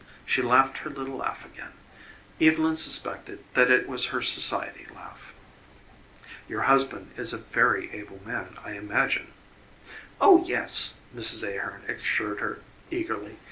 She 0.25 0.41
laughed 0.41 0.79
her 0.79 0.89
little 0.89 1.17
laugh 1.17 1.45
again; 1.45 1.73
Evylyn 2.39 2.75
suspected 2.75 3.43
that 3.53 3.69
it 3.69 3.87
was 3.87 4.05
her 4.07 4.23
society 4.23 4.87
laugh. 4.95 5.31
"Your 6.49 6.63
husband 6.63 7.11
is 7.17 7.33
a 7.33 7.37
very 7.37 7.91
able 7.91 8.19
man, 8.25 8.57
I 8.65 8.71
imagine." 8.71 9.27
"Oh, 10.19 10.43
yes," 10.43 10.95
Mrs. 11.15 11.47
Ahearn 11.47 11.83
assured 11.87 12.39
her 12.39 12.61
eagerly. 12.89 13.37